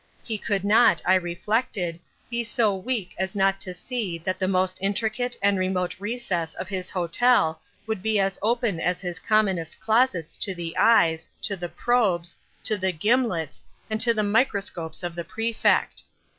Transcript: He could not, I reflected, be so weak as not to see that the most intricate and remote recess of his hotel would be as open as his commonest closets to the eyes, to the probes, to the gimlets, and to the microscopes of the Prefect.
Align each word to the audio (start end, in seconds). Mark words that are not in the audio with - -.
He 0.23 0.39
could 0.39 0.63
not, 0.63 0.99
I 1.05 1.13
reflected, 1.13 1.99
be 2.27 2.43
so 2.43 2.75
weak 2.75 3.13
as 3.19 3.35
not 3.35 3.61
to 3.61 3.71
see 3.71 4.17
that 4.17 4.39
the 4.39 4.47
most 4.47 4.79
intricate 4.81 5.37
and 5.43 5.59
remote 5.59 5.95
recess 5.99 6.55
of 6.55 6.67
his 6.67 6.89
hotel 6.89 7.61
would 7.85 8.01
be 8.01 8.19
as 8.19 8.39
open 8.41 8.79
as 8.79 8.99
his 8.99 9.19
commonest 9.19 9.79
closets 9.79 10.39
to 10.39 10.55
the 10.55 10.75
eyes, 10.75 11.29
to 11.43 11.55
the 11.55 11.69
probes, 11.69 12.35
to 12.63 12.77
the 12.79 12.91
gimlets, 12.91 13.63
and 13.91 14.01
to 14.01 14.11
the 14.11 14.23
microscopes 14.23 15.03
of 15.03 15.13
the 15.13 15.23
Prefect. 15.23 16.05